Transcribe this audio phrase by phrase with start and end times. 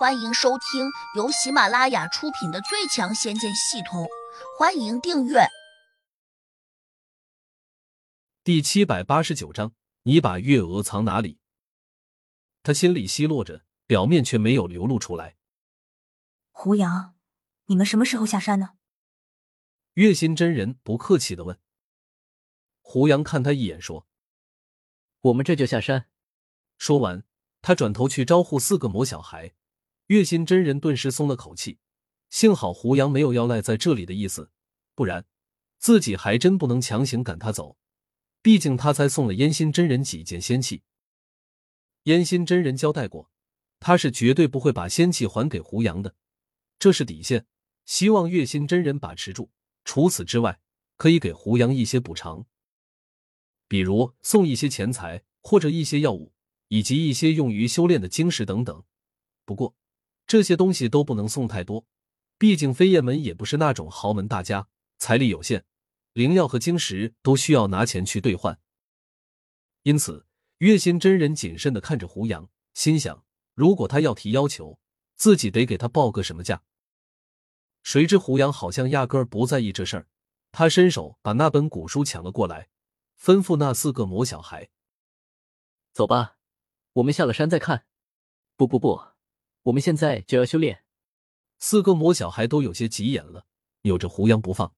[0.00, 4.04] 欢迎收听由喜马拉雅出品的《最强仙剑系统》，
[4.58, 5.40] 欢迎订阅。
[8.42, 9.74] 第七百八十九章，
[10.04, 11.38] 你把月娥藏哪里？
[12.62, 15.36] 他心里奚落着，表面却没有流露出来。
[16.50, 17.14] 胡杨，
[17.66, 18.70] 你们什么时候下山呢？
[19.92, 21.60] 月心真人不客气的问。
[22.80, 24.06] 胡杨看他一眼，说
[25.20, 26.08] ：“我们这就下山。”
[26.78, 27.22] 说完，
[27.60, 29.52] 他转头去招呼四个魔小孩。
[30.10, 31.78] 月心真人顿时松了口气，
[32.30, 34.50] 幸好胡杨没有要赖在这里的意思，
[34.96, 35.24] 不然
[35.78, 37.76] 自己还真不能强行赶他走。
[38.42, 40.82] 毕竟他才送了烟心真人几件仙器，
[42.04, 43.30] 烟心真人交代过，
[43.78, 46.16] 他是绝对不会把仙器还给胡杨的，
[46.80, 47.46] 这是底线。
[47.86, 49.52] 希望月心真人把持住。
[49.84, 50.60] 除此之外，
[50.96, 52.44] 可以给胡杨一些补偿，
[53.68, 56.32] 比如送一些钱财，或者一些药物，
[56.66, 58.82] 以及一些用于修炼的晶石等等。
[59.44, 59.76] 不过。
[60.30, 61.84] 这些东西都不能送太多，
[62.38, 65.64] 毕竟飞燕门也不是那种豪门大家，财力有限，
[66.12, 68.60] 灵药和晶石都需要拿钱去兑换。
[69.82, 74.78] 因此，月心真人谨慎的看着胡杨，心想：如果他要提要求，
[75.16, 76.62] 自己得给他报个什么价。
[77.82, 80.06] 谁知胡杨好像压根儿不在意这事儿，
[80.52, 82.68] 他伸手把那本古书抢了过来，
[83.20, 84.70] 吩咐那四个魔小孩
[85.92, 86.36] ：“走吧，
[86.92, 87.86] 我们下了山再看。”
[88.54, 89.02] 不不不。
[89.62, 90.84] 我们现在就要修炼。
[91.58, 93.46] 四个魔小孩都有些急眼了，
[93.82, 94.74] 扭着胡杨不放。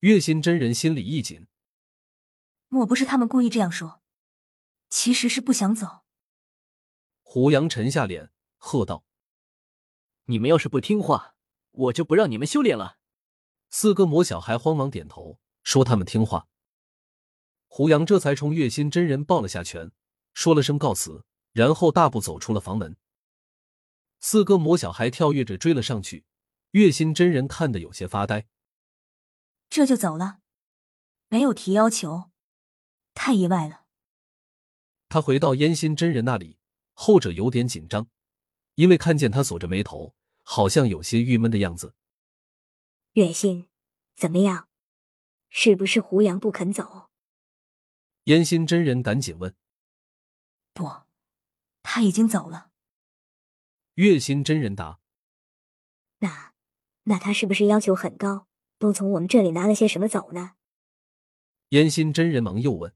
[0.00, 1.46] 月心真人心里一紧，
[2.68, 4.02] 莫不是他们故意这样说？
[4.88, 6.04] 其实是不想走。
[7.22, 9.04] 胡杨沉下脸，喝道
[10.26, 11.34] ：“你们要是不听话，
[11.72, 12.98] 我就不让你们修炼了。”
[13.68, 16.46] 四个魔小孩慌忙点头，说他们听话。
[17.66, 19.90] 胡杨这才冲月心真人抱了下拳，
[20.32, 22.96] 说了声告辞，然后大步走出了房门。
[24.28, 26.24] 四个魔小孩跳跃着追了上去，
[26.72, 28.48] 月心真人看得有些发呆。
[29.70, 30.40] 这就走了，
[31.28, 32.32] 没有提要求，
[33.14, 33.84] 太意外了。
[35.08, 36.58] 他回到烟心真人那里，
[36.92, 38.08] 后者有点紧张，
[38.74, 41.94] 因为看见他锁着眉头，好像有些郁闷的样子。
[43.12, 43.68] 月心，
[44.16, 44.68] 怎么样？
[45.50, 47.10] 是不是胡杨不肯走？
[48.24, 49.54] 烟心真人赶紧问。
[50.72, 51.04] 不，
[51.84, 52.72] 他已经走了。
[53.96, 55.00] 月心真人答
[56.20, 56.52] ：“那，
[57.04, 58.46] 那他是不是要求很高？
[58.78, 60.52] 都从我们这里拿了些什么走呢？”
[61.70, 62.94] 烟心真人忙又问。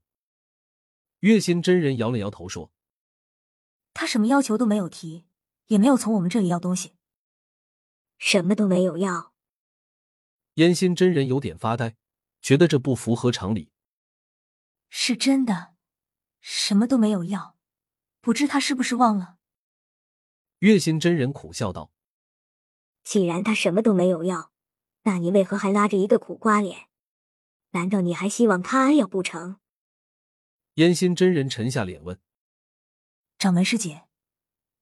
[1.21, 2.71] 月心真人摇了摇头说
[3.93, 5.25] ：“他什么要求都没有提，
[5.67, 6.93] 也没有从我们这里要东西，
[8.19, 9.33] 什么都没有要。”
[10.55, 11.95] 烟心真人有点发呆，
[12.41, 13.71] 觉得这不符合常理。
[14.89, 15.73] 是真的，
[16.41, 17.57] 什么都没有要，
[18.19, 19.39] 不知他是不是忘了？
[20.61, 21.91] 月心真人苦笑道
[23.03, 24.51] ：“既然他什么都没有要，
[25.01, 26.87] 那你为何还拉着一个苦瓜脸？
[27.71, 29.59] 难道你还希望他要不成？”
[30.75, 32.19] 烟心真人沉下脸问
[33.39, 34.03] ：“掌门师姐，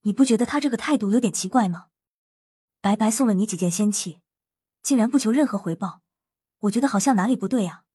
[0.02, 1.88] 你不觉得他这个态度有点奇怪吗？
[2.82, 4.20] 白白送了你几件仙器，
[4.84, 6.02] 竟然不求任何回报，
[6.60, 7.86] 我觉得好像哪里不对啊？”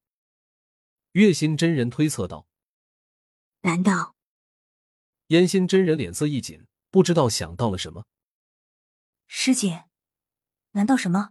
[1.12, 2.46] 月心真人推测道
[3.60, 4.16] ：“难道？”
[5.28, 6.64] 烟心真人脸色一紧。
[6.94, 8.04] 不知道想到了什么，
[9.26, 9.86] 师姐，
[10.74, 11.30] 难道什么？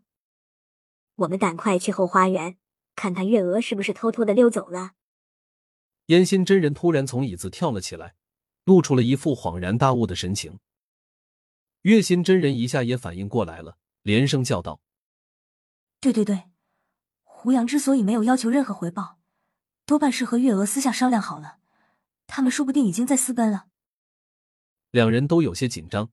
[1.15, 2.57] 我们赶快去后花园，
[2.97, 4.91] 看看月娥是不是偷偷的溜走了。
[6.07, 8.15] 烟心真人突然从椅子跳了起来，
[8.65, 10.59] 露出了一副恍然大悟的神情。
[11.83, 14.81] 月心真人一下也反应过来了，连声叫道
[16.01, 16.51] ：“对对对，
[17.23, 19.17] 胡杨之所以没有要求任何回报，
[19.85, 21.59] 多半是和月娥私下商量好了，
[22.27, 23.67] 他们说不定已经在私奔了。”
[24.93, 26.11] 两人都有些紧张，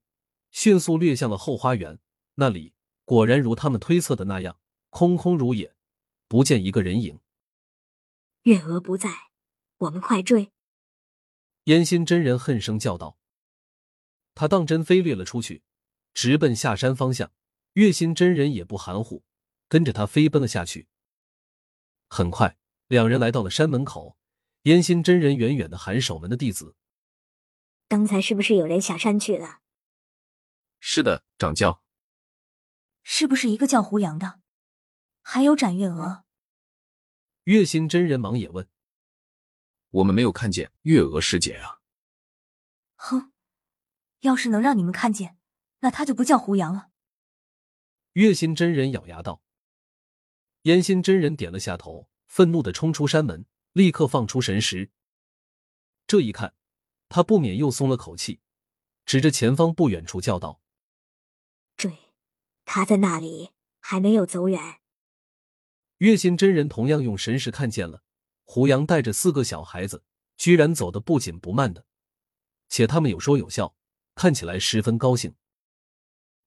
[0.49, 1.99] 迅速掠向了后花园。
[2.33, 2.73] 那里
[3.05, 4.57] 果然如他们推测的那样，
[4.89, 5.75] 空空如也，
[6.27, 7.19] 不见一个人影。
[8.41, 9.29] 月娥不在，
[9.77, 10.51] 我们快追！
[11.65, 13.19] 烟心真人恨声叫道。
[14.33, 15.61] 他当真飞掠了出去，
[16.15, 17.31] 直奔下山方向。
[17.73, 19.23] 月心真人也不含糊，
[19.69, 20.87] 跟着他飞奔了下去。
[22.09, 22.57] 很快，
[22.87, 24.17] 两人来到了山门口。
[24.63, 26.75] 烟心真人远远的喊守门的弟子。
[27.91, 29.59] 刚才是不是有人下山去了？
[30.79, 31.83] 是的，掌教。
[33.03, 34.39] 是不是一个叫胡杨的？
[35.21, 36.23] 还有展月娥。
[37.43, 38.69] 月心真人忙也问
[39.91, 41.81] ：“我们没有看见月娥师姐啊。”
[42.95, 43.33] 哼，
[44.21, 45.37] 要是能让你们看见，
[45.81, 46.91] 那他就不叫胡杨了。
[48.13, 49.43] 月心真人咬牙道。
[50.61, 54.89] 烟心真人点了下头，愤怒的冲出山门，立刻放出神识。
[56.07, 56.55] 这一看。
[57.13, 58.39] 他不免又松了口气，
[59.05, 60.61] 指着前方不远处叫道
[61.75, 61.93] ：“追
[62.63, 63.49] 他在那里，
[63.81, 64.79] 还没有走远。
[65.97, 68.01] 月心真人同样用神识看见了
[68.45, 70.05] 胡杨带着四个小孩子，
[70.37, 71.85] 居然走得不紧不慢的，
[72.69, 73.75] 且他们有说有笑，
[74.15, 75.35] 看起来十分高兴。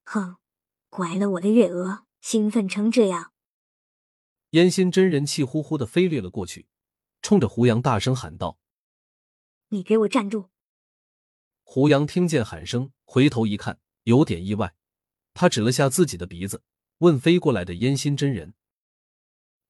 [0.05, 0.39] 哼，
[0.89, 3.33] 拐了我的月娥，兴奋成这样！
[4.51, 6.69] 烟心真人气呼呼的飞掠了过去，
[7.21, 8.59] 冲着胡杨大声喊道
[9.69, 10.49] ：“你给我站住！”
[11.75, 14.77] 胡杨听见喊声，回头一看，有点意外。
[15.33, 16.63] 他指了下自己的鼻子，
[16.99, 18.55] 问飞过来的烟心真人：“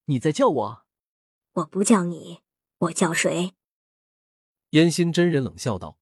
[0.05, 0.85] 你在叫我
[1.55, 2.43] ？”“我不叫你，
[2.77, 3.55] 我叫谁？”
[4.73, 5.99] 烟心真人冷笑道。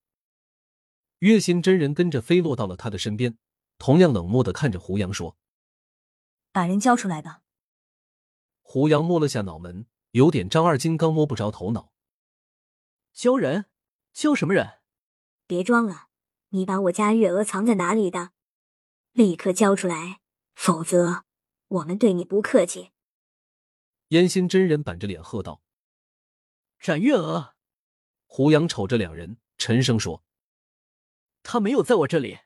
[1.21, 3.39] 月心真人跟着飞落到了他的身边，
[3.79, 5.37] 同样冷漠的看着胡杨说
[6.51, 7.45] ：“把人交出来吧。”
[8.63, 11.93] 胡杨摸了下脑门，有点张二金刚摸不着头脑。
[13.15, 13.67] “交人？
[14.13, 14.79] 交什么人？”
[15.53, 16.07] 别装了，
[16.49, 18.31] 你把我家月娥藏在哪里的？
[19.11, 20.23] 立刻交出来，
[20.55, 21.25] 否则
[21.69, 22.91] 我们对你不客气。
[24.09, 25.61] 烟心真人板着脸喝道
[26.81, 27.53] ：“斩月娥！”
[28.25, 30.25] 胡杨瞅着两人，沉声说
[31.45, 32.39] ：“他没有在我这里。”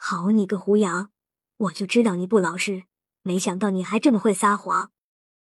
[0.00, 1.12] 好你个胡杨，
[1.58, 2.84] 我就知道你不老实，
[3.20, 4.90] 没想到你还这么会撒谎。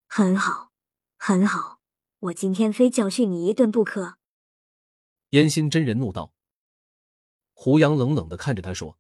[0.09, 0.73] 很好，
[1.17, 1.79] 很好，
[2.19, 4.17] 我今天非教训你一顿不可。
[5.31, 6.33] 烟心真人怒道。
[7.57, 8.99] 胡杨冷冷的看着他说：“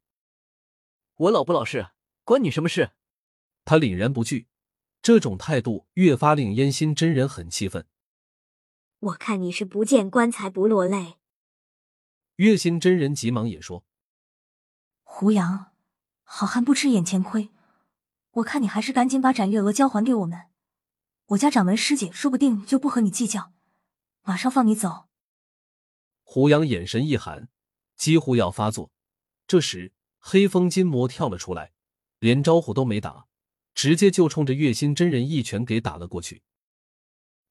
[1.16, 1.90] 我老不老实，
[2.22, 2.92] 关你什么事？”
[3.66, 4.46] 他凛然不惧，
[5.02, 7.86] 这种态度越发令烟心真人很气愤。
[9.00, 11.16] 我看你是不见棺材不落泪。
[12.36, 13.84] 月心真人急忙也说
[15.02, 15.72] ：“胡杨，
[16.22, 17.50] 好汉不吃眼前亏，
[18.32, 20.46] 我看你还是赶紧把斩月娥交还给我们，
[21.26, 23.52] 我家掌门师姐说不定就不和你计较，
[24.22, 25.08] 马上放你走。”
[26.22, 27.48] 胡杨眼神一寒。
[27.96, 28.92] 几乎要发作，
[29.46, 31.72] 这时黑风金魔跳了出来，
[32.18, 33.26] 连招呼都没打，
[33.74, 36.42] 直接就冲着月心真人一拳给打了过去。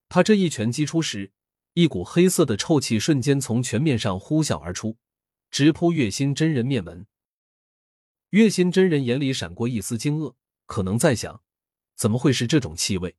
[0.09, 1.31] 他这一拳击出时，
[1.73, 4.97] 一股黑色的臭气瞬间从拳面上呼啸而出，
[5.49, 7.07] 直扑月心真人面门。
[8.29, 10.35] 月心真人眼里闪过一丝惊愕，
[10.65, 11.43] 可能在想，
[11.95, 13.15] 怎么会是这种气味？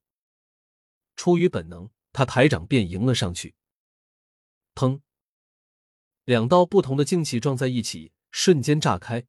[1.16, 3.54] 出于本能，他抬掌便迎了上去。
[4.74, 5.00] 砰！
[6.24, 9.24] 两道不同的静气撞在一起，瞬间炸开。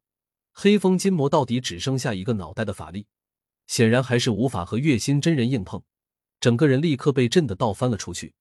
[0.53, 3.07] 黑风金魔到底只剩下一个脑袋的法力，
[3.67, 5.83] 显然还是无法和月心真人硬碰，
[6.39, 8.33] 整个人立刻被震得倒翻了出去。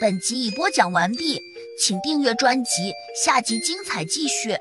[0.00, 1.40] 本集已播讲完毕，
[1.80, 2.92] 请订阅专辑，
[3.24, 4.56] 下集精彩继续。